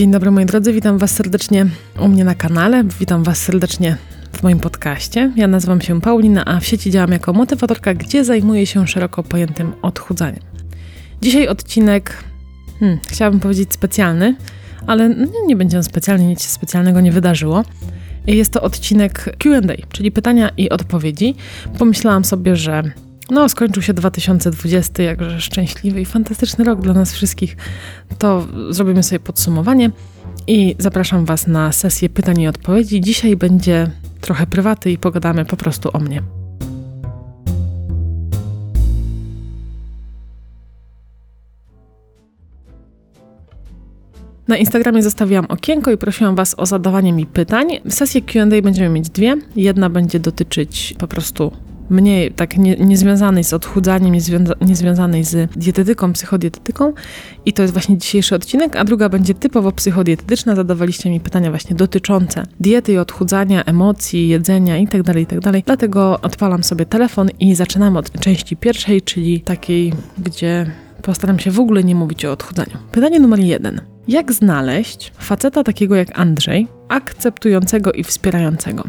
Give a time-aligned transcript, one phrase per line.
[0.00, 1.66] Dzień dobry moi drodzy, witam Was serdecznie
[1.98, 3.96] u mnie na kanale, witam Was serdecznie
[4.32, 5.32] w moim podcaście.
[5.36, 9.72] Ja nazywam się Paulina, a w sieci działam jako motywatorka, gdzie zajmuję się szeroko pojętym
[9.82, 10.42] odchudzaniem.
[11.22, 12.24] Dzisiaj odcinek,
[12.78, 14.36] hmm, chciałabym powiedzieć specjalny,
[14.86, 17.64] ale no, nie będzie on specjalny, nic się specjalnego nie wydarzyło.
[18.26, 19.60] Jest to odcinek QA,
[19.92, 21.34] czyli pytania i odpowiedzi.
[21.78, 22.82] Pomyślałam sobie, że
[23.30, 27.56] no, skończył się 2020, jakże szczęśliwy i fantastyczny rok dla nas wszystkich.
[28.18, 29.90] To zrobimy sobie podsumowanie
[30.46, 33.00] i zapraszam Was na sesję pytań i odpowiedzi.
[33.00, 36.22] Dzisiaj będzie trochę prywaty i pogadamy po prostu o mnie.
[44.48, 47.68] Na Instagramie zostawiłam okienko i prosiłam Was o zadawanie mi pytań.
[47.88, 49.36] Sesję QA będziemy mieć dwie.
[49.56, 51.52] Jedna będzie dotyczyć po prostu
[51.90, 56.92] mniej tak nie, niezwiązanej z odchudzaniem, niezwiąza, niezwiązanej z dietetyką, psychodietetyką
[57.46, 60.56] i to jest właśnie dzisiejszy odcinek, a druga będzie typowo psychodietetyczna.
[60.56, 65.52] Zadawaliście mi pytania właśnie dotyczące diety i odchudzania, emocji, jedzenia itd., tak itd.
[65.52, 70.70] Tak Dlatego odpalam sobie telefon i zaczynam od części pierwszej, czyli takiej, gdzie
[71.02, 72.72] postaram się w ogóle nie mówić o odchudzaniu.
[72.92, 73.80] Pytanie numer jeden.
[74.08, 78.84] Jak znaleźć faceta takiego jak Andrzej, akceptującego i wspierającego?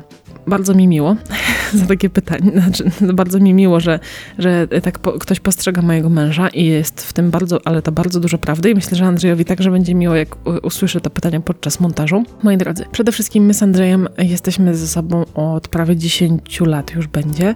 [0.47, 1.15] Bardzo mi miło
[1.73, 2.51] za takie pytanie.
[2.51, 3.99] Znaczy, bardzo mi miło, że,
[4.37, 8.19] że tak po, ktoś postrzega mojego męża i jest w tym bardzo, ale to bardzo
[8.19, 12.23] dużo prawdy i myślę, że Andrzejowi także będzie miło, jak usłyszę to pytanie podczas montażu.
[12.43, 17.07] Moi drodzy, przede wszystkim my z Andrzejem jesteśmy ze sobą od prawie 10 lat już
[17.07, 17.55] będzie,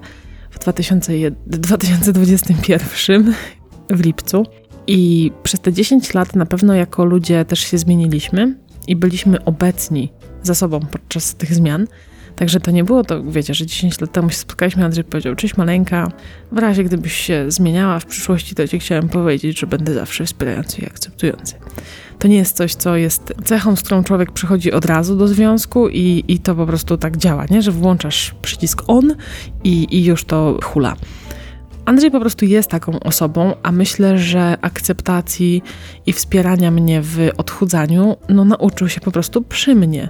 [0.56, 3.34] w 2021
[3.90, 4.46] w lipcu.
[4.88, 8.56] I przez te 10 lat na pewno jako ludzie też się zmieniliśmy
[8.88, 10.12] i byliśmy obecni
[10.44, 11.88] za sobą podczas tych zmian.
[12.36, 15.58] Także to nie było to, wiecie, że 10 lat temu się spotkaliśmy, Andrzej powiedział, cześć
[15.58, 16.12] maleńka,
[16.52, 20.82] w razie gdybyś się zmieniała w przyszłości, to ci chciałem powiedzieć, że będę zawsze wspierający
[20.82, 21.56] i akceptujący.
[22.20, 25.90] To nie jest coś, co jest cechą, z którą człowiek przychodzi od razu do związku
[25.90, 27.62] i, i to po prostu tak działa, nie?
[27.62, 29.16] Że włączasz przycisk on
[29.64, 30.96] i, i już to hula.
[31.86, 35.64] Andrzej po prostu jest taką osobą, a myślę, że akceptacji
[36.06, 40.10] i wspierania mnie w odchudzaniu, no nauczył się po prostu przy mnie.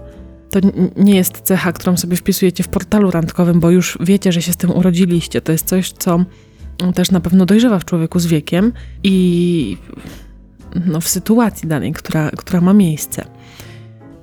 [0.56, 0.60] To
[0.98, 4.58] nie jest cecha, którą sobie wpisujecie w portalu randkowym, bo już wiecie, że się z
[4.58, 5.42] tym urodziliście.
[5.42, 6.26] To jest coś, co
[6.96, 8.74] też na pewno dojrzewa w człowieku z wiekiem
[9.04, 9.78] i
[10.86, 13.26] no, w sytuacji danej, która, która ma miejsce.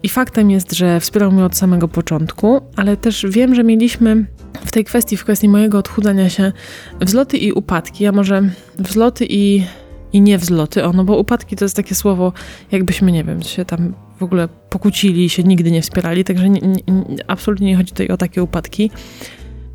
[0.03, 4.27] I faktem jest, że wspierał mnie od samego początku, ale też wiem, że mieliśmy
[4.67, 6.53] w tej kwestii, w kwestii mojego odchudzania się,
[7.01, 8.43] wzloty i upadki, a może
[8.79, 9.65] wzloty i,
[10.13, 12.33] i nie wzloty, ono, bo upadki to jest takie słowo,
[12.73, 16.61] jakbyśmy, nie wiem, się tam w ogóle pokłócili i się nigdy nie wspierali, także nie,
[16.61, 16.83] nie,
[17.27, 18.91] absolutnie nie chodzi tutaj o takie upadki.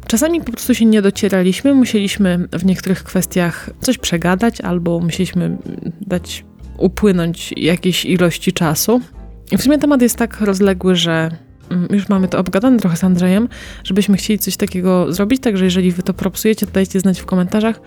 [0.07, 5.57] Czasami po prostu się nie docieraliśmy, musieliśmy w niektórych kwestiach coś przegadać albo musieliśmy
[6.01, 6.45] dać
[6.77, 9.01] upłynąć jakiejś ilości czasu.
[9.51, 11.31] W sumie temat jest tak rozległy, że
[11.69, 13.47] mm, już mamy to obgadane trochę z Andrzejem,
[13.83, 17.81] żebyśmy chcieli coś takiego zrobić, także jeżeli wy to propsujecie, to dajcie znać w komentarzach.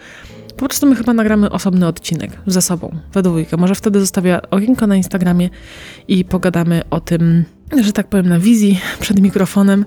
[0.56, 3.56] Po prostu my chyba nagramy osobny odcinek ze sobą, we dwójkę.
[3.56, 5.50] Może wtedy zostawię okienko na Instagramie
[6.08, 7.44] i pogadamy o tym,
[7.80, 9.84] że tak powiem, na wizji przed mikrofonem.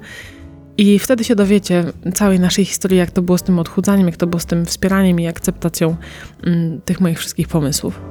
[0.77, 4.27] I wtedy się dowiecie całej naszej historii, jak to było z tym odchudzaniem, jak to
[4.27, 5.95] było z tym wspieraniem i akceptacją
[6.43, 8.01] mm, tych moich wszystkich pomysłów.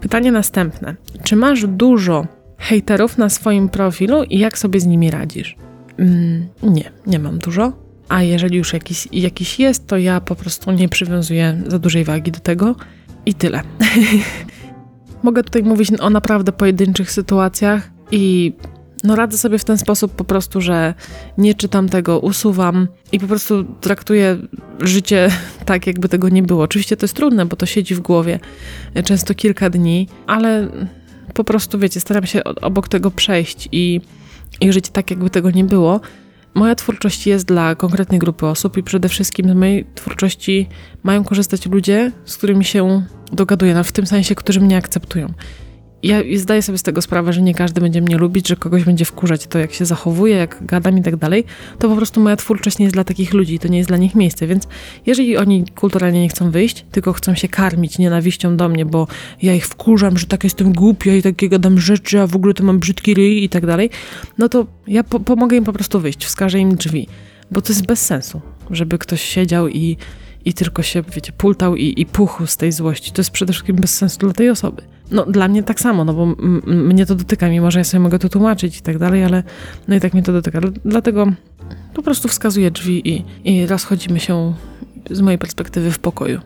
[0.00, 0.96] Pytanie następne.
[1.24, 2.26] Czy masz dużo
[2.58, 5.56] hejterów na swoim profilu i jak sobie z nimi radzisz?
[5.98, 7.72] Mm, nie, nie mam dużo.
[8.08, 12.32] A jeżeli już jakiś, jakiś jest, to ja po prostu nie przywiązuję za dużej wagi
[12.32, 12.76] do tego
[13.26, 13.62] i tyle.
[15.22, 18.52] Mogę tutaj mówić o naprawdę pojedynczych sytuacjach i
[19.04, 20.94] no radzę sobie w ten sposób po prostu, że
[21.38, 24.38] nie czytam tego, usuwam i po prostu traktuję
[24.80, 25.30] życie
[25.64, 26.62] tak, jakby tego nie było.
[26.62, 28.40] Oczywiście to jest trudne, bo to siedzi w głowie
[29.04, 30.68] często kilka dni, ale
[31.34, 34.00] po prostu wiecie, staram się obok tego przejść i
[34.60, 36.00] i żyć tak, jakby tego nie było.
[36.54, 40.68] Moja twórczość jest dla konkretnej grupy osób i przede wszystkim z mojej twórczości
[41.02, 43.02] mają korzystać ludzie, z którymi się
[43.32, 45.32] dogaduję, no w tym sensie, którzy mnie akceptują
[46.02, 49.04] ja zdaję sobie z tego sprawę, że nie każdy będzie mnie lubić, że kogoś będzie
[49.04, 51.44] wkurzać to, jak się zachowuje, jak gadam i tak dalej,
[51.78, 54.14] to po prostu moja twórczość nie jest dla takich ludzi, to nie jest dla nich
[54.14, 54.68] miejsce, więc
[55.06, 59.06] jeżeli oni kulturalnie nie chcą wyjść, tylko chcą się karmić nienawiścią do mnie, bo
[59.42, 62.64] ja ich wkurzam, że tak jestem głupia i takie gadam rzeczy, a w ogóle to
[62.64, 63.90] mam brzydki ryj i tak dalej,
[64.38, 67.08] no to ja po pomogę im po prostu wyjść, wskażę im drzwi,
[67.50, 68.40] bo to jest bez sensu,
[68.70, 69.96] żeby ktoś siedział i
[70.44, 73.12] i tylko się, wiecie, pultał i, i puchł z tej złości.
[73.12, 74.82] To jest przede wszystkim bez sensu dla tej osoby.
[75.12, 76.26] No dla mnie tak samo, no bo
[76.66, 79.42] mnie to dotyka, mimo że ja sobie mogę to tłumaczyć i tak dalej, ale
[79.88, 80.60] no i tak mnie to dotyka.
[80.84, 81.26] Dlatego
[81.94, 84.54] po prostu wskazuję drzwi i, i rozchodzimy się
[85.10, 86.40] z mojej perspektywy w pokoju.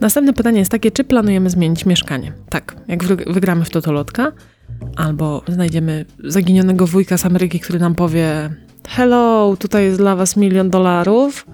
[0.00, 2.32] Następne pytanie jest takie, czy planujemy zmienić mieszkanie?
[2.48, 4.32] Tak, jak wygramy w Totolotka,
[4.96, 8.50] albo znajdziemy zaginionego wujka z Ameryki, który nam powie,
[8.88, 11.46] hello, tutaj jest dla was milion dolarów,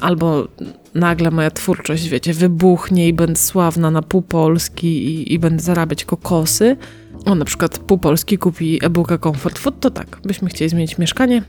[0.00, 0.48] albo
[0.94, 6.04] nagle moja twórczość, wiecie, wybuchnie i będę sławna na pół Polski i, i będę zarabiać
[6.04, 6.76] kokosy.
[7.24, 11.42] O, na przykład pół Polski kupi e-booka Comfort Food, to tak, byśmy chcieli zmienić mieszkanie,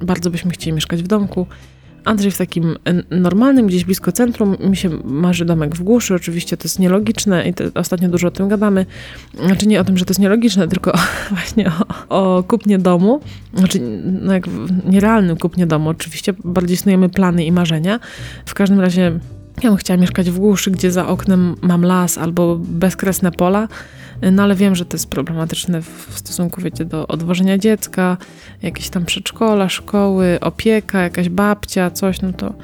[0.00, 1.46] bardzo byśmy chcieli mieszkać w domku,
[2.04, 2.76] Andrzej w takim
[3.10, 7.54] normalnym, gdzieś blisko centrum, mi się marzy domek w głuszy, oczywiście to jest nielogiczne i
[7.74, 8.86] ostatnio dużo o tym gadamy.
[9.46, 10.92] Znaczy nie o tym, że to jest nielogiczne, tylko
[11.30, 11.70] właśnie
[12.08, 13.20] o, o kupnie domu.
[13.54, 13.80] Znaczy
[14.22, 14.46] no jak
[14.84, 18.00] nierealnym kupnie domu, oczywiście bardziej snujemy plany i marzenia.
[18.46, 19.20] W każdym razie
[19.62, 23.68] ja bym chciała mieszkać w głuszy, gdzie za oknem mam las albo bezkresne pola,
[24.30, 28.16] no ale wiem, że to jest problematyczne w stosunku, wiecie, do odwożenia dziecka,
[28.62, 32.54] jakieś tam przedszkola, szkoły, opieka, jakaś babcia, coś, no to,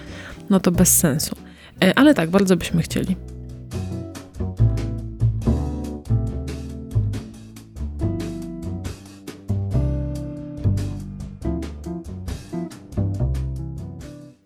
[0.50, 1.36] no to bez sensu.
[1.84, 3.16] E, ale tak, bardzo byśmy chcieli.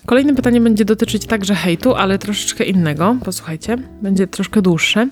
[0.07, 3.17] Kolejne pytanie będzie dotyczyć także hejtu, ale troszeczkę innego.
[3.25, 5.09] Posłuchajcie, będzie troszkę dłuższe.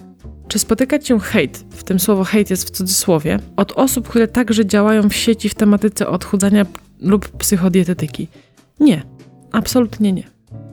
[0.51, 4.67] Czy spotykać się hejt, w tym słowo hejt jest w cudzysłowie, od osób, które także
[4.67, 6.67] działają w sieci w tematyce odchudzania
[7.01, 8.29] lub psychodietetyki?
[8.81, 9.03] Nie,
[9.53, 10.23] absolutnie nie.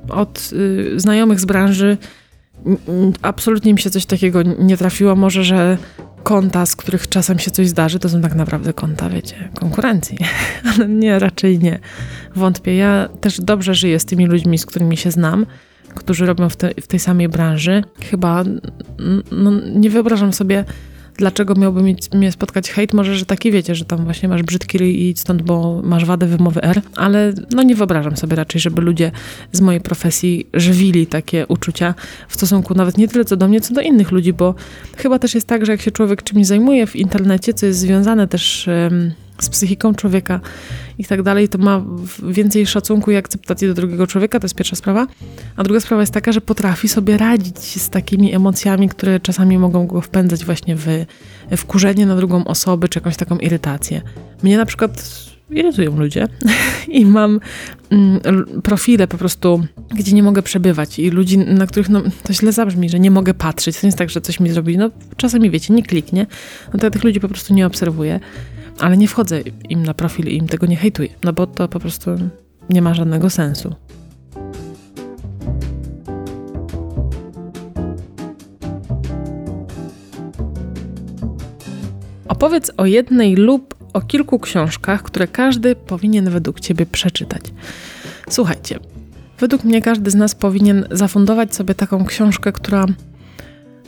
[0.09, 1.97] Od y, znajomych z branży
[3.21, 5.15] absolutnie mi się coś takiego nie trafiło.
[5.15, 5.77] Może, że
[6.23, 10.17] konta, z których czasem się coś zdarzy, to są tak naprawdę konta, wiecie, konkurencji.
[10.75, 11.79] Ale nie, raczej nie.
[12.35, 12.75] Wątpię.
[12.75, 15.45] Ja też dobrze żyję z tymi ludźmi, z którymi się znam
[15.95, 17.83] którzy robią w, te, w tej samej branży.
[18.09, 18.43] Chyba
[19.31, 20.65] no, nie wyobrażam sobie,
[21.17, 22.93] dlaczego miałby mi, mnie spotkać hejt.
[22.93, 26.63] Może, że taki wiecie, że tam właśnie masz brzydki i stąd, bo masz wadę wymowy
[26.63, 29.11] R, ale no nie wyobrażam sobie raczej, żeby ludzie
[29.51, 31.95] z mojej profesji żywili takie uczucia
[32.27, 34.55] w stosunku nawet nie tyle co do mnie, co do innych ludzi, bo
[34.97, 38.27] chyba też jest tak, że jak się człowiek czymś zajmuje w internecie, co jest związane
[38.27, 38.69] też
[39.39, 40.39] z psychiką człowieka
[40.97, 41.83] i tak dalej, to ma
[42.23, 45.07] więcej szacunku i akceptacji do drugiego człowieka, to jest pierwsza sprawa.
[45.55, 49.87] A druga sprawa jest taka, że potrafi sobie radzić z takimi emocjami, które czasami mogą
[49.87, 51.05] go wpędzać właśnie w
[51.57, 54.01] wkurzenie na drugą osobę, czy jakąś taką irytację.
[54.43, 56.27] Mnie na przykład irytują ludzie
[56.87, 57.39] i mam
[57.89, 58.19] mm,
[58.63, 62.89] profile po prostu, gdzie nie mogę przebywać i ludzi, na których no, to źle zabrzmi,
[62.89, 63.75] że nie mogę patrzeć.
[63.75, 64.77] To nie jest tak, że coś mi zrobi.
[64.77, 66.25] No czasami wiecie, nie kliknie,
[66.73, 68.19] no to ja tych ludzi po prostu nie obserwuję
[68.79, 71.79] ale nie wchodzę im na profil i im tego nie hejtuję, no bo to po
[71.79, 72.11] prostu
[72.69, 73.75] nie ma żadnego sensu.
[82.27, 87.41] Opowiedz o jednej lub o kilku książkach, które każdy powinien według Ciebie przeczytać.
[88.29, 88.79] Słuchajcie,
[89.39, 92.85] według mnie każdy z nas powinien zafundować sobie taką książkę, która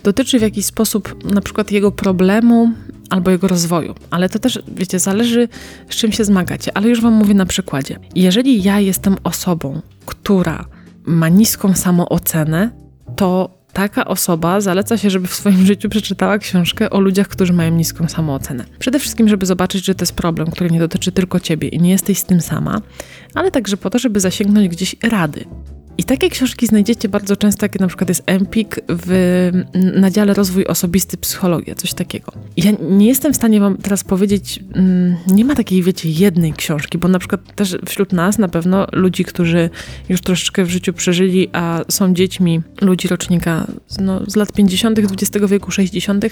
[0.04, 2.72] dotyczy w jakiś sposób na przykład jego problemu
[3.10, 3.96] albo jego rozwoju.
[4.10, 5.48] Ale to też, wiecie, zależy
[5.90, 6.78] z czym się zmagacie.
[6.78, 8.00] Ale już Wam mówię na przykładzie.
[8.16, 10.66] Jeżeli ja jestem osobą, która
[11.06, 12.72] ma niską samoocenę,
[13.16, 17.72] to taka osoba zaleca się, żeby w swoim życiu przeczytała książkę o ludziach, którzy mają
[17.72, 18.66] niską samoocenę.
[18.80, 21.90] Przede wszystkim, żeby zobaczyć, że to jest problem, który nie dotyczy tylko ciebie i nie
[21.90, 22.82] jesteś z tym sama,
[23.34, 25.46] ale także po to, żeby zasięgnąć gdzieś rady.
[26.00, 30.66] I takie książki znajdziecie bardzo często, jak na przykład jest Empik w, na dziale Rozwój
[30.66, 32.32] Osobisty Psychologia, coś takiego.
[32.58, 36.98] Ja nie jestem w stanie wam teraz powiedzieć, mm, nie ma takiej, wiecie, jednej książki,
[36.98, 39.70] bo na przykład też wśród nas na pewno ludzi, którzy
[40.10, 43.68] już troszeczkę w życiu przeżyli, a są dziećmi ludzi rocznika
[44.02, 46.26] no, z lat 50., XX wieku, 60.,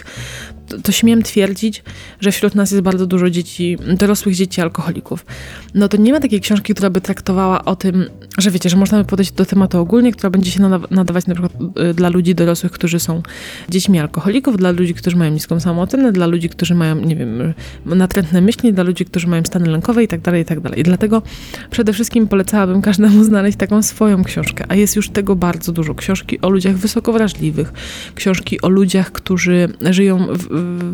[0.68, 1.84] to, to śmiem twierdzić,
[2.20, 5.26] że wśród nas jest bardzo dużo dzieci, dorosłych dzieci alkoholików.
[5.74, 8.06] No to nie ma takiej książki, która by traktowała o tym,
[8.38, 11.53] że wiecie, że można by podejść do tematu ogólnie, która będzie się nadawać na przykład
[11.91, 13.22] y, dla ludzi dorosłych, którzy są
[13.70, 17.53] dziećmi alkoholików, dla ludzi, którzy mają niską samoocenę, dla ludzi, którzy mają, nie wiem,
[17.86, 20.84] natrętne myśli, dla ludzi, którzy mają stany lękowe i tak dalej, i tak dalej.
[20.84, 21.22] Dlatego
[21.72, 25.96] przede wszystkim polecałabym każdemu znaleźć taką swoją książkę, a jest już tego bardzo dużo.
[25.96, 27.74] Książki o ludziach wysoko wrażliwych,
[28.15, 30.48] książki o ludziach, którzy żyją w,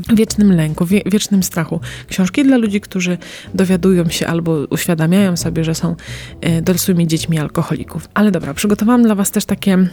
[0.09, 1.79] w wiecznym lęku, w wiecznym strachu.
[2.07, 3.17] Książki dla ludzi, którzy
[3.53, 5.95] dowiadują się albo uświadamiają sobie, że są
[6.41, 8.09] e, dorosłymi dziećmi alkoholików.
[8.13, 9.87] Ale dobra, przygotowałam dla Was też takie.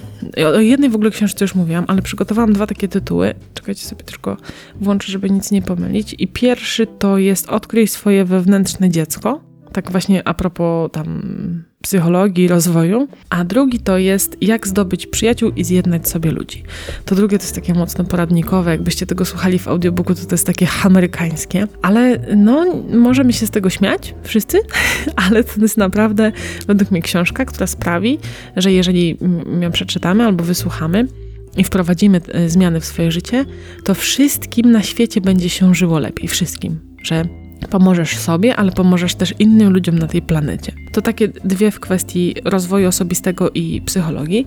[0.56, 3.34] O jednej w ogóle książce już mówiłam, ale przygotowałam dwa takie tytuły.
[3.54, 4.36] Czekajcie sobie tylko
[4.80, 6.14] włączę, żeby nic nie pomylić.
[6.18, 9.40] I pierwszy to jest Odkryj swoje wewnętrzne dziecko.
[9.72, 11.22] Tak właśnie a propos tam
[11.82, 16.62] psychologii, rozwoju, a drugi to jest jak zdobyć przyjaciół i zjednać sobie ludzi.
[17.04, 20.46] To drugie to jest takie mocno poradnikowe, jakbyście tego słuchali w audiobooku, to to jest
[20.46, 24.58] takie amerykańskie, ale no możemy się z tego śmiać wszyscy,
[25.28, 26.32] ale to jest naprawdę
[26.66, 28.18] według mnie książka, która sprawi,
[28.56, 29.18] że jeżeli
[29.60, 31.06] ją przeczytamy albo wysłuchamy,
[31.56, 33.44] i wprowadzimy e, zmiany w swoje życie,
[33.84, 36.28] to wszystkim na świecie będzie się żyło lepiej.
[36.28, 36.80] Wszystkim.
[37.02, 37.24] Że
[37.70, 40.72] pomożesz sobie, ale pomożesz też innym ludziom na tej planecie.
[40.92, 44.46] To takie dwie w kwestii rozwoju osobistego i psychologii.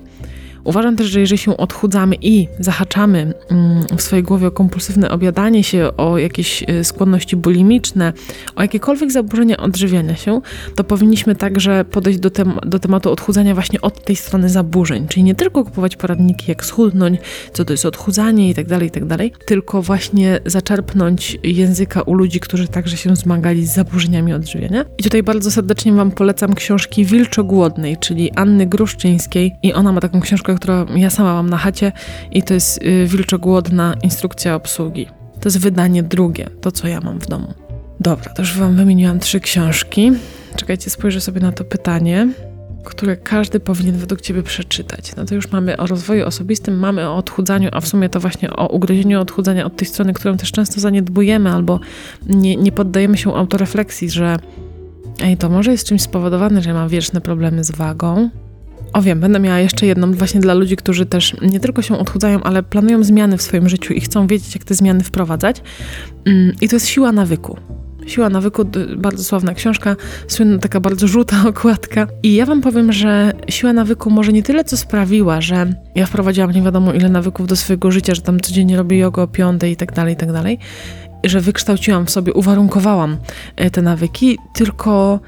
[0.64, 5.64] Uważam też, że jeżeli się odchudzamy i zahaczamy mm, w swojej głowie o kompulsywne obiadanie
[5.64, 8.14] się, o jakieś e, skłonności bulimiczne,
[8.56, 10.42] o jakiekolwiek zaburzenia odżywiania się,
[10.76, 15.08] to powinniśmy także podejść do, tem do tematu odchudzania właśnie od tej strony zaburzeń.
[15.08, 17.20] Czyli nie tylko kupować poradniki, jak schudnąć,
[17.54, 19.04] co to jest odchudzanie i tak dalej, i tak
[19.46, 24.86] tylko właśnie zaczerpnąć języka u ludzi, którzy także się zmagali z zaburzeniami odżywiania.
[24.98, 30.22] I tutaj bardzo serdecznie Wam polecam książki Wilczogłodnej, czyli Anny Gruszczyńskiej i ona ma taką
[30.22, 31.92] książkę książkę, którą ja sama mam na chacie
[32.32, 35.08] i to jest y, Wilczogłodna instrukcja obsługi.
[35.40, 37.54] To jest wydanie drugie, to co ja mam w domu.
[38.00, 40.12] Dobra, to już wam wymieniłam trzy książki.
[40.56, 42.28] Czekajcie, spojrzę sobie na to pytanie,
[42.84, 45.16] które każdy powinien według ciebie przeczytać.
[45.16, 48.50] No to już mamy o rozwoju osobistym, mamy o odchudzaniu, a w sumie to właśnie
[48.50, 51.80] o ugryzieniu odchudzania od tej strony, którą też często zaniedbujemy albo
[52.28, 54.38] nie, nie poddajemy się autorefleksji, że
[55.24, 58.30] ej, to może jest czymś spowodowane, że mam wieczne problemy z wagą,
[58.94, 62.44] o wiem, będę miała jeszcze jedną właśnie dla ludzi, którzy też nie tylko się odchudzają,
[62.44, 65.62] ale planują zmiany w swoim życiu i chcą wiedzieć, jak te zmiany wprowadzać.
[66.26, 67.58] Mm, I to jest siła nawyku.
[68.06, 68.66] Siła nawyku,
[68.98, 69.96] bardzo sławna książka,
[70.28, 72.08] słynna taka bardzo żółta okładka.
[72.24, 76.52] I ja wam powiem, że siła nawyku może nie tyle, co sprawiła, że ja wprowadziłam
[76.52, 79.76] nie wiadomo ile nawyków do swojego życia, że tam codziennie robię jogę o piątej i
[79.76, 80.60] tak dalej, i tak dalej,
[81.24, 83.18] że wykształciłam w sobie, uwarunkowałam
[83.56, 85.20] e, te nawyki, tylko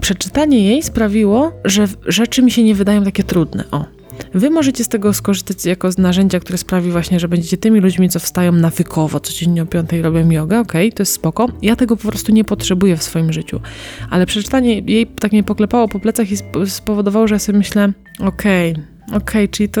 [0.00, 3.64] przeczytanie jej sprawiło, że rzeczy mi się nie wydają takie trudne.
[3.70, 3.84] O.
[4.34, 8.08] Wy możecie z tego skorzystać jako z narzędzia, które sprawi właśnie, że będziecie tymi ludźmi,
[8.08, 11.48] co wstają nawykowo, codziennie o piątej robią jogę, okej, okay, to jest spoko.
[11.62, 13.60] Ja tego po prostu nie potrzebuję w swoim życiu.
[14.10, 16.36] Ale przeczytanie jej tak mnie poklepało po plecach i
[16.66, 19.80] spowodowało, że ja sobie myślę, okej, okay, okej, okay, czyli to,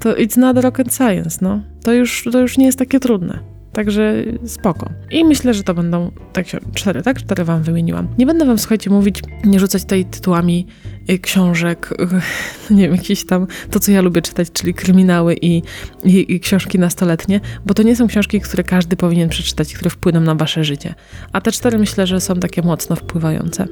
[0.00, 1.60] to it's not rocket science, no.
[1.82, 3.59] To już, to już nie jest takie trudne.
[3.72, 4.14] Także
[4.46, 4.90] spoko.
[5.10, 7.18] I myślę, że to będą tak cztery, tak?
[7.18, 8.08] Cztery wam wymieniłam.
[8.18, 10.66] Nie będę wam, słuchajcie, mówić, nie rzucać tutaj tytułami
[11.10, 11.94] y, książek,
[12.70, 15.62] nie wiem, jakieś tam, to co ja lubię czytać, czyli kryminały i,
[16.04, 20.20] i, i książki nastoletnie, bo to nie są książki, które każdy powinien przeczytać, które wpłyną
[20.20, 20.94] na wasze życie.
[21.32, 23.66] A te cztery myślę, że są takie mocno wpływające.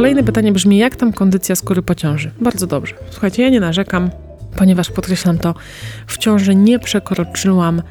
[0.00, 2.30] Kolejne pytanie brzmi, jak tam kondycja skóry po ciąży?
[2.40, 2.94] Bardzo dobrze.
[3.10, 4.10] Słuchajcie, ja nie narzekam,
[4.56, 5.54] ponieważ podkreślam to,
[6.06, 7.82] w ciąży nie przekroczyłam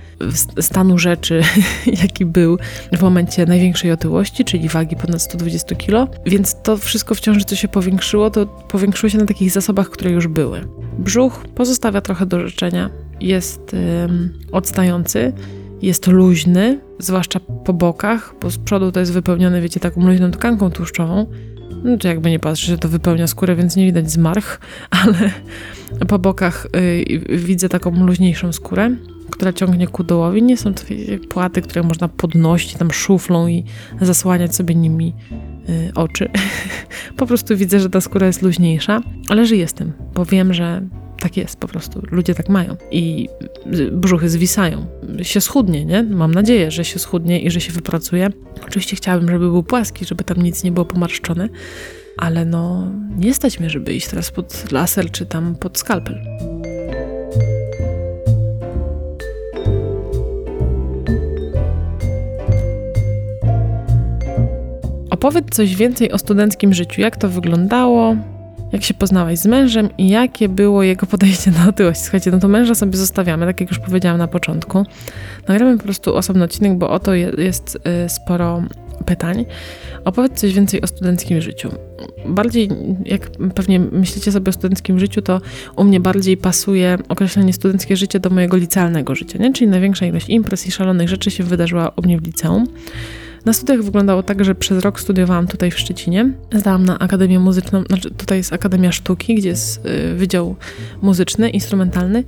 [0.60, 1.42] stanu rzeczy,
[2.04, 2.58] jaki był
[2.98, 7.56] w momencie największej otyłości, czyli wagi ponad 120 kg, więc to wszystko w ciąży, co
[7.56, 10.62] się powiększyło, to powiększyło się na takich zasobach, które już były.
[11.00, 12.90] Brzuch pozostawia trochę do życzenia,
[13.22, 15.34] jest ym, odstający,
[15.82, 20.72] jest luźny, zwłaszcza po bokach, bo z przodu to jest wypełnione, wiecie, taką luźną tkanką
[20.72, 21.26] tłuszczową,
[21.84, 24.60] no jakby nie patrzeć, to wypełnia skórę, więc nie widać zmarch,
[25.04, 25.32] ale
[26.08, 28.96] po bokach y, widzę taką luźniejszą skórę,
[29.30, 30.44] która ciągnie ku dołowi.
[30.44, 30.84] Nie są to
[31.30, 33.64] płaty, które można podnosić tam szuflą i
[34.02, 35.14] zasłaniać sobie nimi
[35.70, 36.30] y, oczy.
[37.18, 40.82] po prostu widzę, że ta skóra jest luźniejsza, ale żyję z tym, bo wiem, że
[41.20, 42.02] tak jest po prostu.
[42.12, 42.78] Ludzie tak mają.
[42.92, 43.30] I
[43.92, 44.86] brzuchy zwisają.
[45.22, 46.04] Się schudnie, nie?
[46.04, 48.30] Mam nadzieję, że się schudnie i że się wypracuje.
[48.68, 51.50] Oczywiście chciałabym, żeby był płaski, żeby tam nic nie było pomarszczone,
[52.18, 56.22] ale no nie stać mnie, żeby iść teraz pod laser czy tam pod skalpel.
[65.10, 67.02] Opowiedz coś więcej o studenckim życiu.
[67.02, 68.16] Jak to wyglądało?
[68.72, 72.02] Jak się poznałaś z mężem i jakie było jego podejście na otyłość.
[72.02, 74.86] Słuchajcie, no to męża sobie zostawiamy, tak jak już powiedziałam na początku.
[75.48, 78.64] Nagramy po prostu osobny odcinek, bo o to jest y, sporo
[79.06, 79.46] pytań.
[80.06, 81.70] Opowiedz coś więcej o studenckim życiu.
[82.26, 82.70] Bardziej,
[83.06, 85.42] jak pewnie myślicie sobie o studenckim życiu, to
[85.76, 89.54] u mnie bardziej pasuje określenie studenckie życie do mojego licealnego życia, nie?
[89.54, 92.68] czyli największa ilość imprez i szalonych rzeczy się wydarzyła u mnie w liceum.
[93.50, 96.32] Na studiach wyglądało tak, że przez rok studiowałam tutaj w Szczecinie.
[96.54, 100.56] Zdałam na Akademię Muzyczną, znaczy tutaj jest Akademia Sztuki, gdzie jest y, Wydział
[101.02, 102.24] Muzyczny, Instrumentalny.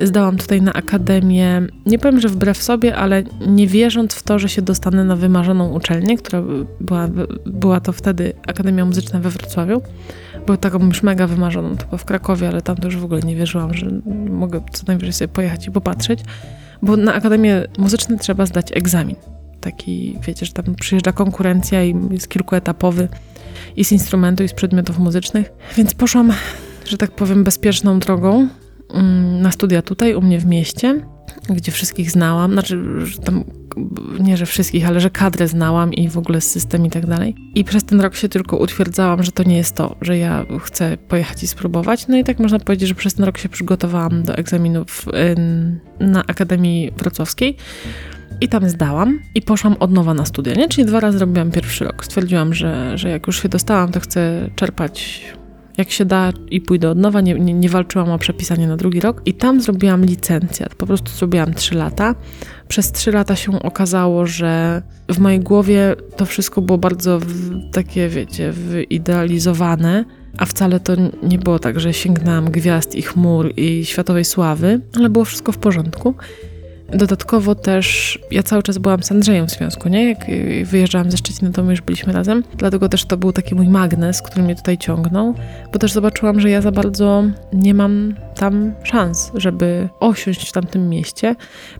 [0.00, 4.48] Zdałam tutaj na Akademię, nie powiem, że wbrew sobie, ale nie wierząc w to, że
[4.48, 6.42] się dostanę na wymarzoną uczelnię, która
[6.80, 7.08] była,
[7.46, 9.82] była to wtedy Akademia Muzyczna we Wrocławiu.
[10.46, 13.36] Była taką już mega wymarzoną, to w Krakowie, ale tam to już w ogóle nie
[13.36, 13.86] wierzyłam, że
[14.30, 16.20] mogę co najwyżej sobie pojechać i popatrzeć,
[16.82, 19.16] bo na Akademię Muzyczną trzeba zdać egzamin
[19.62, 23.08] taki, wiecie, że tam przyjeżdża konkurencja i jest kilkuetapowy
[23.76, 25.52] i z instrumentu, i z przedmiotów muzycznych.
[25.76, 26.32] Więc poszłam,
[26.86, 28.48] że tak powiem, bezpieczną drogą
[28.94, 31.00] mm, na studia tutaj, u mnie w mieście.
[31.50, 32.78] gdzie wszystkich znałam, znaczy
[33.24, 33.44] tam
[34.20, 37.34] nie, że wszystkich, ale że kadrę znałam i w ogóle system i tak dalej.
[37.54, 40.96] I przez ten rok się tylko utwierdzałam, że to nie jest to, że ja chcę
[40.96, 42.08] pojechać i spróbować.
[42.08, 45.06] No i tak można powiedzieć, że przez ten rok się przygotowałam do egzaminów
[46.00, 47.56] na Akademii Wrocławskiej.
[48.42, 50.68] I tam zdałam i poszłam od nowa na studia, nie?
[50.68, 52.04] Czyli dwa razy robiłam pierwszy rok.
[52.04, 55.22] Stwierdziłam, że, że jak już się dostałam, to chcę czerpać
[55.78, 57.20] jak się da i pójdę od nowa.
[57.20, 59.22] Nie, nie, nie, walczyłam o przepisanie na drugi rok.
[59.24, 60.74] I tam zrobiłam licencjat.
[60.74, 62.14] Po prostu zrobiłam trzy lata.
[62.68, 68.08] Przez trzy lata się okazało, że w mojej głowie to wszystko było bardzo w, takie,
[68.08, 70.04] wiecie, wyidealizowane.
[70.38, 75.10] A wcale to nie było tak, że sięgnęłam gwiazd i chmur i światowej sławy, ale
[75.10, 76.14] było wszystko w porządku.
[76.94, 80.08] Dodatkowo też ja cały czas byłam z Andrzejem w związku, nie?
[80.08, 80.26] Jak
[80.64, 82.44] wyjeżdżałam ze Szczecina, to my już byliśmy razem.
[82.56, 85.34] Dlatego też to był taki mój magnes, który mnie tutaj ciągnął,
[85.72, 90.88] bo też zobaczyłam, że ja za bardzo nie mam tam szans, żeby osiąść w tamtym
[90.88, 91.36] mieście,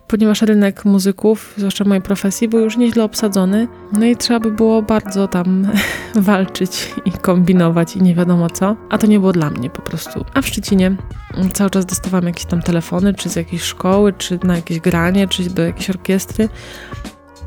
[0.07, 4.81] ponieważ rynek muzyków, zwłaszcza mojej profesji, był już nieźle obsadzony, no i trzeba by było
[4.81, 5.67] bardzo tam
[6.15, 10.25] walczyć i kombinować i nie wiadomo co, a to nie było dla mnie po prostu.
[10.33, 10.95] A w Szczecinie
[11.53, 15.49] cały czas dostawałam jakieś tam telefony, czy z jakiejś szkoły, czy na jakieś granie, czy
[15.49, 16.49] do jakiejś orkiestry,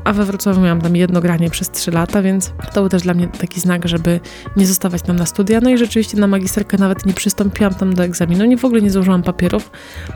[0.07, 3.13] a we Wrocławiu miałam tam jedno granie przez trzy lata, więc to był też dla
[3.13, 4.19] mnie taki znak, żeby
[4.55, 5.59] nie zostawać tam na studia.
[5.61, 8.91] No i rzeczywiście na magisterkę nawet nie przystąpiłam tam do egzaminu, nie w ogóle nie
[8.91, 9.71] złożyłam papierów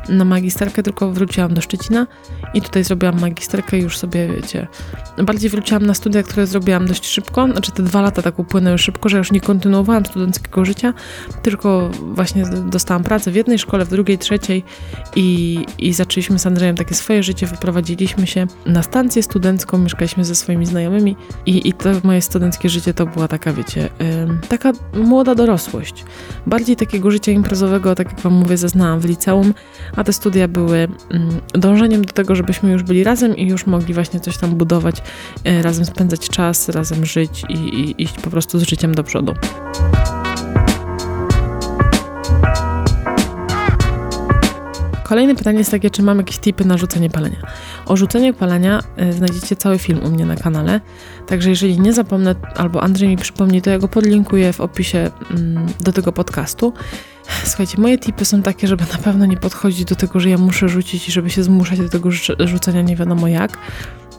[0.09, 2.07] na magisterkę, tylko wróciłam do Szczecina
[2.53, 4.67] i tutaj zrobiłam magisterkę już sobie, wiecie,
[5.23, 9.09] bardziej wróciłam na studia, które zrobiłam dość szybko, znaczy te dwa lata tak upłynęły szybko,
[9.09, 10.93] że już nie kontynuowałam studenckiego życia,
[11.41, 14.63] tylko właśnie dostałam pracę w jednej szkole, w drugiej, trzeciej
[15.15, 20.35] i, i zaczęliśmy z Andrzejem takie swoje życie, wyprowadziliśmy się na stację studencką, mieszkaliśmy ze
[20.35, 23.89] swoimi znajomymi i, i to moje studenckie życie to była taka, wiecie,
[24.49, 26.05] taka młoda dorosłość.
[26.47, 29.53] Bardziej takiego życia imprezowego, tak jak wam mówię, zaznałam w liceum,
[29.95, 30.87] a te studia były
[31.53, 35.01] dążeniem do tego, żebyśmy już byli razem i już mogli właśnie coś tam budować,
[35.43, 39.33] e, razem spędzać czas, razem żyć i, i iść po prostu z życiem do przodu.
[45.11, 47.37] Kolejne pytanie jest takie, czy mam jakieś tipy na rzucenie palenia.
[47.85, 50.81] O rzuceniu palenia y, znajdziecie cały film u mnie na kanale,
[51.27, 55.67] także jeżeli nie zapomnę, albo Andrzej mi przypomni, to ja go podlinkuję w opisie mm,
[55.79, 56.73] do tego podcastu.
[57.43, 60.69] Słuchajcie, moje tipy są takie, żeby na pewno nie podchodzić do tego, że ja muszę
[60.69, 63.57] rzucić i żeby się zmuszać do tego rzucenia nie wiadomo jak.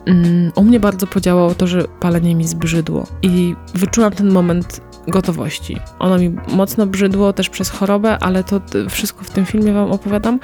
[0.06, 5.76] Mm, u mnie bardzo podziałało to, że palenie mi zbrzydło i wyczułam ten moment gotowości.
[5.98, 10.38] Ono mi mocno brzydło też przez chorobę, ale to wszystko w tym filmie Wam opowiadam,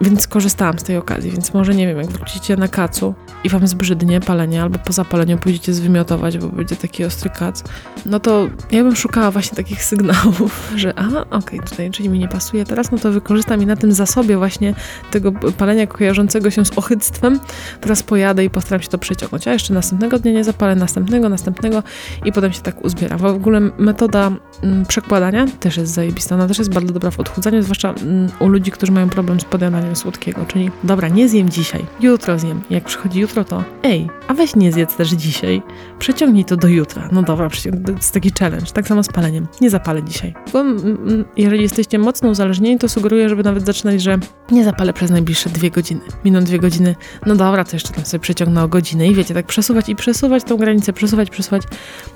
[0.00, 1.30] więc korzystałam z tej okazji.
[1.30, 5.38] Więc może nie wiem, jak wrócicie na kacu i Wam zbrzydnie palenie, albo po zapaleniu
[5.38, 7.64] pójdziecie zwymiotować, bo będzie taki ostry kac,
[8.06, 12.18] no to ja bym szukała właśnie takich sygnałów, że aha, okej, okay, tutaj czyli mi
[12.18, 14.74] nie pasuje teraz, no to wykorzystam i na tym zasobie właśnie
[15.10, 17.40] tego palenia kojarzącego się z ochyctwem
[17.80, 19.48] teraz pojadę i postaram się to przeciągnąć.
[19.48, 21.82] A jeszcze następnego dnia nie zapalę, następnego, następnego
[22.24, 23.18] i potem się tak uzbieram.
[23.18, 24.30] W ogóle metoda
[24.62, 26.34] mm, przekładania też jest zajebista.
[26.34, 29.44] Ona też jest bardzo dobra w odchudzaniu, zwłaszcza mm, u ludzi, którzy mają problem z
[29.44, 30.46] podjadaniem słodkiego.
[30.46, 32.60] Czyli dobra, nie zjem dzisiaj, jutro zjem.
[32.70, 35.62] Jak przychodzi jutro, to ej, a weź nie zjedz też dzisiaj.
[35.98, 37.08] Przeciągnij to do jutra.
[37.12, 37.50] No dobra,
[37.86, 38.66] to jest taki challenge.
[38.72, 39.46] Tak samo z paleniem.
[39.60, 40.34] Nie zapalę dzisiaj.
[40.52, 44.18] Bo mm, jeżeli jesteście mocno uzależnieni, to sugeruję, żeby nawet zaczynać, że
[44.50, 46.00] nie zapalę przez najbliższe dwie godziny.
[46.24, 46.94] Miną dwie godziny,
[47.26, 50.44] no dobra, to jeszcze tam sobie przeciągnę o godzinę i wiecie, tak przesuwać i przesuwać
[50.44, 51.62] tą granicę, przesuwać, przesuwać.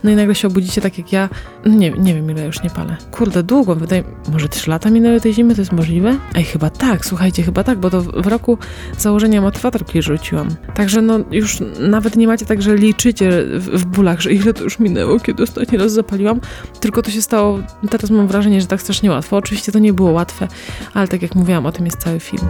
[0.04, 1.28] No i nagle się obudzicie tak jak ja,
[1.64, 2.96] no nie, nie wiem ile już nie palę.
[3.10, 6.16] Kurde, długo, wydaje może trzy lata minęły tej zimy, to jest możliwe?
[6.34, 8.58] Ej, chyba tak, słuchajcie, chyba tak, bo to w roku
[8.98, 10.48] założenia motywatorki rzuciłam.
[10.74, 14.64] Także no już nawet nie macie tak, że liczycie w, w bólach, że ile to
[14.64, 16.40] już minęło, kiedy ostatni raz zapaliłam,
[16.80, 17.58] tylko to się stało,
[17.90, 19.36] teraz mam wrażenie, że tak strasznie łatwo.
[19.36, 20.48] Oczywiście to nie było łatwe,
[20.94, 22.48] ale tak jak mówiłam, o tym jest cały film.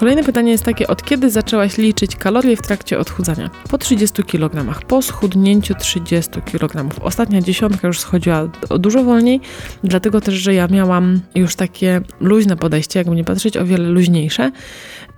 [0.00, 3.50] Kolejne pytanie jest takie, od kiedy zaczęłaś liczyć kalorie w trakcie odchudzania?
[3.70, 6.94] Po 30 kg, po schudnięciu 30 kg.
[7.00, 9.40] Ostatnia dziesiątka już schodziła dużo wolniej,
[9.84, 14.52] dlatego też, że ja miałam już takie luźne podejście, jakby nie patrzeć, o wiele luźniejsze.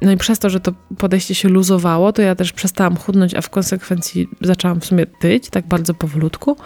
[0.02, 3.40] No i przez to, że to podejście się luzowało, to ja też przestałam chudnąć, a
[3.40, 6.56] w konsekwencji zaczęłam w sumie tyć, tak bardzo powolutku.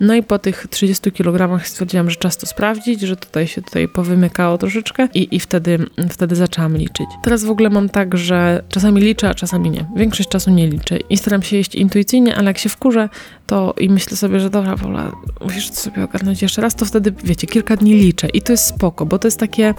[0.00, 3.88] No i po tych 30 kg stwierdziłam, że czas to sprawdzić, że tutaj się tutaj
[3.88, 5.78] powymykało troszeczkę i, i wtedy,
[6.10, 7.06] wtedy zaczęłam liczyć.
[7.22, 9.86] Teraz w ogóle mam tak, że czasami liczę, a czasami nie.
[9.96, 13.08] Większość czasu nie liczę i staram się jeść intuicyjnie, ale jak się wkurzę,
[13.46, 15.12] to i myślę sobie, że dobra, Wola,
[15.44, 18.64] musisz to sobie ogarnąć jeszcze raz, to wtedy, wiecie, kilka dni liczę i to jest
[18.64, 19.74] spoko, bo to jest takie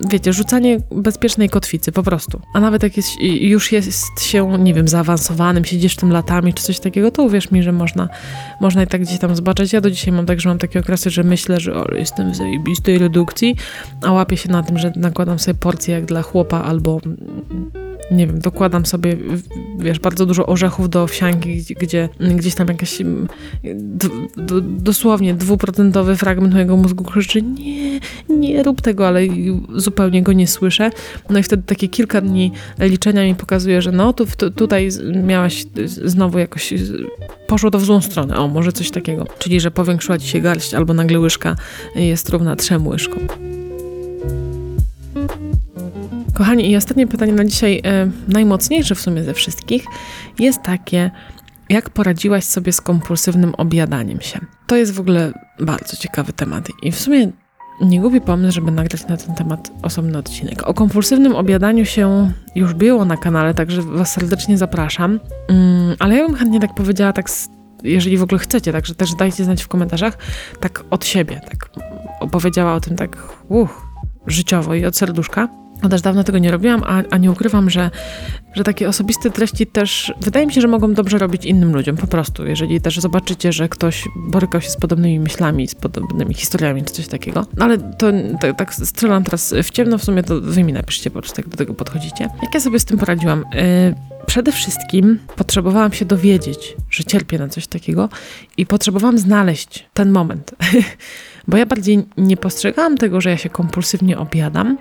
[0.00, 2.40] wiecie, rzucanie bezpiecznej kotwicy, po prostu.
[2.52, 6.80] A nawet jak jest, już jest się, nie wiem, zaawansowanym, siedzisz tym latami czy coś
[6.80, 8.08] takiego, to uwierz mi, że można,
[8.60, 9.72] można i tak gdzieś tam zobaczyć.
[9.72, 12.36] Ja do dzisiaj mam tak, że mam takie okresy, że myślę, że o, jestem w
[12.36, 13.56] zajebistej redukcji,
[14.02, 17.00] a łapię się na tym, że nakładam sobie porcję jak dla chłopa albo
[18.10, 19.16] nie wiem, dokładam sobie,
[19.78, 22.98] wiesz, bardzo dużo orzechów do owsianki, gdzie gdzieś tam jakaś
[24.62, 29.20] dosłownie dwuprocentowy fragment mojego mózgu krzyczy nie, nie rób tego, ale
[29.74, 30.90] zupełnie go nie słyszę.
[31.30, 34.88] No i wtedy takie kilka dni liczenia mi pokazuje, że no, tu, tutaj
[35.26, 35.64] miałaś
[36.04, 36.74] znowu jakoś,
[37.46, 39.26] poszło to w złą stronę, o, może coś takiego.
[39.38, 41.56] Czyli, że powiększyła ci się garść albo nagle łyżka
[41.94, 43.47] jest równa trzem łyżkom.
[46.38, 49.84] Kochani, i ostatnie pytanie na dzisiaj, e, najmocniejsze w sumie ze wszystkich,
[50.38, 51.10] jest takie,
[51.68, 54.40] jak poradziłaś sobie z kompulsywnym objadaniem się?
[54.66, 57.32] To jest w ogóle bardzo ciekawy temat i w sumie
[57.80, 60.68] nie gubi pomysł, żeby nagrać na ten temat osobny odcinek.
[60.68, 65.20] O kompulsywnym obiadaniu się już było na kanale, także Was serdecznie zapraszam.
[65.48, 67.26] Mm, ale ja bym chętnie tak powiedziała, tak,
[67.82, 70.18] jeżeli w ogóle chcecie, także też dajcie znać w komentarzach,
[70.60, 71.70] tak od siebie, tak
[72.20, 73.16] opowiedziała o tym tak,
[73.48, 73.86] uch,
[74.26, 75.48] życiowo i od serduszka.
[75.82, 77.90] No też dawno tego nie robiłam, a, a, nie ukrywam, że,
[78.54, 82.06] że takie osobiste treści też wydaje mi się, że mogą dobrze robić innym ludziom, po
[82.06, 82.46] prostu.
[82.46, 87.08] Jeżeli też zobaczycie, że ktoś borykał się z podobnymi myślami, z podobnymi historiami czy coś
[87.08, 87.46] takiego.
[87.56, 88.06] No ale to,
[88.40, 91.48] to tak strzelam teraz w ciemno, w sumie to wy mi napiszcie po prostu, jak
[91.48, 92.28] do tego podchodzicie.
[92.42, 93.44] Jak ja sobie z tym poradziłam?
[93.54, 93.94] Yy,
[94.26, 98.08] przede wszystkim potrzebowałam się dowiedzieć, że cierpię na coś takiego
[98.56, 100.54] i potrzebowałam znaleźć ten moment.
[101.48, 104.78] Bo ja bardziej nie postrzegałam tego, że ja się kompulsywnie obiadam,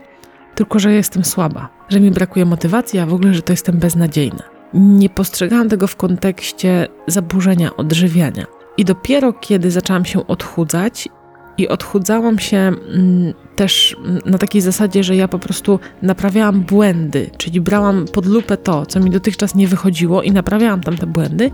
[0.58, 4.44] tylko że jestem słaba, że mi brakuje motywacji, a w ogóle, że to jestem beznadziejna.
[4.74, 8.46] Nie postrzegałam tego w kontekście zaburzenia odżywiania.
[8.78, 11.10] I dopiero kiedy zaczęłam się odchudzać
[11.58, 17.62] i odchudzałam się mm, też na takiej zasadzie, że ja po prostu naprawiałam błędy, czyli
[17.62, 21.52] brałam pod lupę to, co mi dotychczas nie wychodziło i naprawiałam tam te błędy,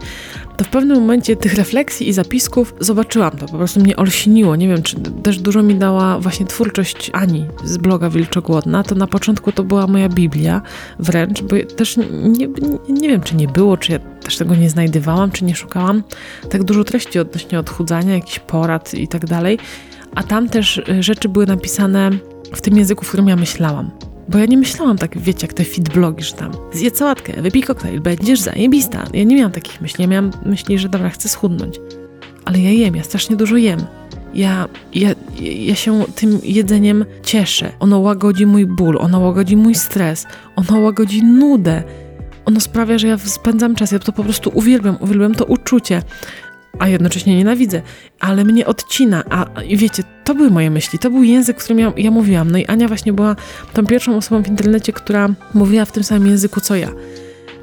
[0.58, 4.56] to w pewnym momencie tych refleksji i zapisków zobaczyłam to, po prostu mnie olśniło.
[4.56, 8.84] Nie wiem, czy też dużo mi dała właśnie twórczość Ani z bloga Wilczogłodna.
[8.84, 10.62] To na początku to była moja Biblia
[11.00, 12.48] wręcz, bo też nie,
[12.90, 16.04] nie, wiem, czy nie było, czy ja też tego nie znajdowałam, czy nie szukałam
[16.50, 19.60] tak dużo treści odnośnie odchudzania, jakichś porad i tak dalej
[20.16, 22.10] a tam też y, rzeczy były napisane
[22.54, 23.92] w tym języku, w którym ja myślałam.
[24.30, 27.64] Bo ja nie myślałam tak, wiecie, jak te fit blogi, że tam zjedz sałatkę, wypij
[27.64, 29.04] koktajl, będziesz zajebista.
[29.14, 31.80] Ja nie miałam takich myśli, ja miałam myśli, że dobra, chcę schudnąć.
[32.46, 33.80] Ale ja jem, ja strasznie dużo jem.
[34.34, 37.72] Ja, ja, ja się tym jedzeniem cieszę.
[37.80, 41.84] Ono łagodzi mój ból, ono łagodzi mój stres, ono łagodzi nudę.
[42.46, 46.02] Ono sprawia, że ja spędzam czas, ja to po prostu uwielbiam, uwielbiam to uczucie
[46.80, 47.82] a jednocześnie nienawidzę,
[48.20, 49.24] ale mnie odcina.
[49.30, 52.52] A wiecie, to były moje myśli, to był język, którym ja, ja mówiłam.
[52.52, 53.36] No i Ania właśnie była
[53.74, 56.90] tą pierwszą osobą w internecie, która mówiła w tym samym języku co ja.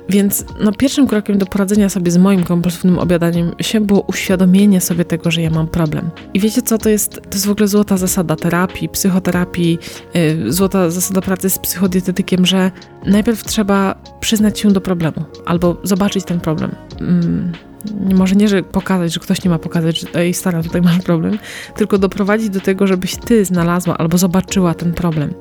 [0.09, 5.05] Więc no, pierwszym krokiem do poradzenia sobie z moim kompulsywnym obiadaniem się było uświadomienie sobie
[5.05, 6.11] tego, że ja mam problem.
[6.35, 9.79] I wiecie co, to jest, to jest w ogóle złota zasada terapii, psychoterapii,
[10.14, 12.70] yy, złota zasada pracy z psychodietetykiem, że
[13.07, 16.75] najpierw trzeba przyznać się do problemu albo zobaczyć ten problem.
[17.01, 17.69] Yy
[18.14, 21.38] może nie, że pokazać, że ktoś nie ma pokazać, że ej stara, tutaj masz problem,
[21.76, 25.34] tylko doprowadzić do tego, żebyś ty znalazła albo zobaczyła ten problem.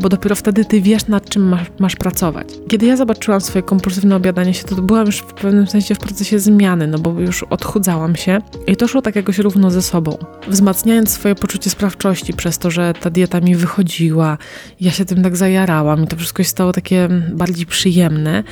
[0.00, 2.48] Bo dopiero wtedy ty wiesz, nad czym masz, masz pracować.
[2.68, 6.38] Kiedy ja zobaczyłam swoje kompulsywne obiadanie się, to byłam już w pewnym sensie w procesie
[6.38, 10.18] zmiany, no bo już odchudzałam się i to szło tak jakoś równo ze sobą.
[10.48, 14.38] Wzmacniając swoje poczucie sprawczości przez to, że ta dieta mi wychodziła,
[14.80, 18.44] ja się tym tak zajarałam i to wszystko się stało takie bardziej przyjemne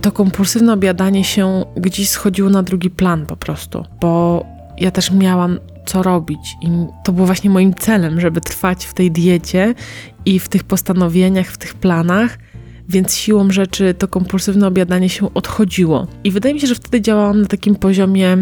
[0.00, 4.44] to kompulsywne obiadanie się gdzieś schodziło na drugi plan po prostu, bo
[4.78, 6.68] ja też miałam co robić i
[7.04, 9.74] to było właśnie moim celem, żeby trwać w tej diecie
[10.24, 12.38] i w tych postanowieniach, w tych planach,
[12.88, 16.06] więc siłą rzeczy to kompulsywne obiadanie się odchodziło.
[16.24, 18.36] I wydaje mi się, że wtedy działałam na takim poziomie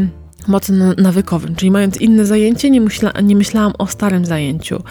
[0.49, 4.83] mocno nawykowym, czyli mając inne zajęcie, nie, myśla, nie myślałam o starym zajęciu.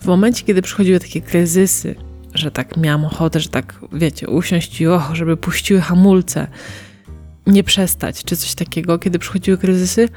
[0.00, 1.94] W momencie, kiedy przychodziły takie kryzysy,
[2.36, 6.46] że tak miałam ochotę, że tak, wiecie, usiąść i och, żeby puściły hamulce,
[7.46, 10.08] nie przestać, czy coś takiego, kiedy przychodziły kryzysy,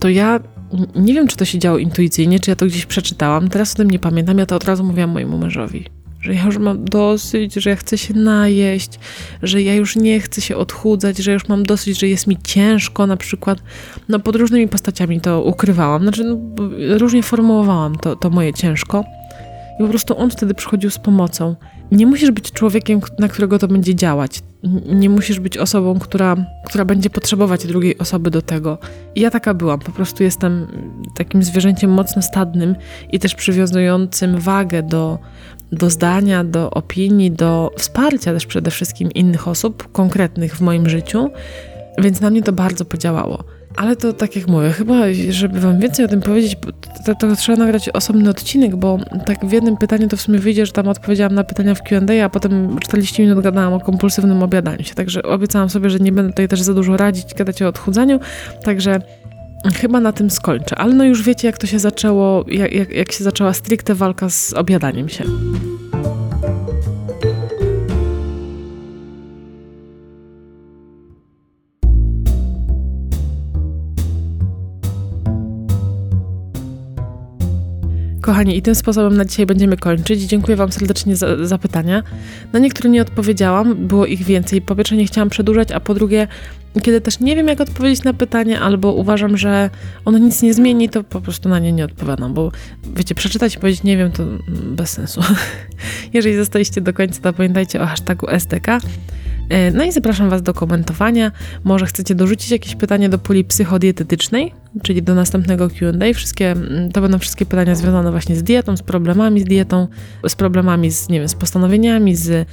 [0.00, 0.40] to ja
[0.96, 3.90] nie wiem, czy to się działo intuicyjnie, czy ja to gdzieś przeczytałam, teraz o tym
[3.90, 5.84] nie pamiętam, ja to od razu mówiłam mojemu mężowi,
[6.20, 8.98] że ja już mam dosyć, że ja chcę się najeść,
[9.42, 13.06] że ja już nie chcę się odchudzać, że już mam dosyć, że jest mi ciężko
[13.06, 13.58] na przykład.
[14.08, 16.38] No pod różnymi postaciami to ukrywałam, znaczy no,
[16.98, 19.04] różnie formułowałam to, to moje ciężko.
[19.78, 21.56] I po prostu on wtedy przychodził z pomocą.
[21.92, 24.40] Nie musisz być człowiekiem, na którego to będzie działać.
[24.86, 28.78] Nie musisz być osobą, która, która będzie potrzebować drugiej osoby do tego.
[29.14, 29.80] I ja taka byłam.
[29.80, 30.66] Po prostu jestem
[31.16, 32.76] takim zwierzęciem mocno stadnym
[33.12, 35.18] i też przywiązującym wagę do,
[35.72, 41.30] do zdania, do opinii, do wsparcia też przede wszystkim innych osób konkretnych w moim życiu,
[41.98, 43.44] więc na mnie to bardzo podziałało.
[43.76, 44.94] Ale to tak jak mówię, chyba,
[45.30, 46.56] żeby wam więcej o tym powiedzieć,
[47.06, 50.66] to, to, trzeba nagrać osobny odcinek, bo tak w jednym pytaniu to w sumie wyjdzie,
[50.66, 54.84] że tam odpowiedziałam na pytania w Q&A, a potem 40 minut gadałam o kompulsywnym obiadaniu
[54.84, 58.20] się, także obiecałam sobie, że nie będę tutaj też za dużo radzić, gadać o odchudzaniu,
[58.62, 59.00] także
[59.80, 60.78] chyba na tym skończę.
[60.78, 64.28] Ale no już wiecie, jak to się zaczęło, jak, jak, jak się zaczęła stricte walka
[64.28, 65.24] z obiadaniem się.
[78.24, 80.20] Kochani, i tym sposobem na dzisiaj będziemy kończyć.
[80.20, 82.02] Dziękuję Wam serdecznie za, za pytania.
[82.52, 84.62] Na niektóre nie odpowiedziałam, było ich więcej.
[84.62, 86.28] Po pierwsze, nie chciałam przedłużać, a po drugie,
[86.82, 89.70] kiedy też nie wiem, jak odpowiedzieć na pytanie, albo uważam, że
[90.04, 92.52] ono nic nie zmieni, to po prostu na nie nie odpowiadam, bo
[92.96, 95.20] wiecie, przeczytać i powiedzieć nie wiem, to bez sensu.
[96.12, 98.66] Jeżeli zostaliście do końca, to pamiętajcie o hashtagu SDK.
[99.48, 101.32] E, no i zapraszam Was do komentowania.
[101.64, 104.52] Może chcecie dorzucić jakieś pytanie do puli psychodietetycznej,
[104.82, 106.14] czyli do następnego QA.
[106.14, 109.88] Wszystkie, mm, to będą wszystkie pytania związane właśnie z dietą, z problemami z dietą,
[110.28, 112.48] z problemami z, nie wiem, z postanowieniami, z,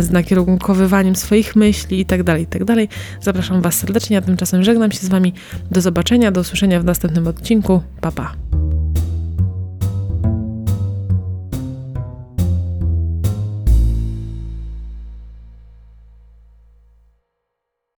[0.00, 2.76] z nakierunkowywaniem swoich myśli itd., tak itd.
[2.76, 2.88] Tak
[3.20, 5.32] zapraszam Was serdecznie, a tymczasem żegnam się z Wami.
[5.70, 7.82] Do zobaczenia, do usłyszenia w następnym odcinku.
[8.00, 8.71] Pa, pa.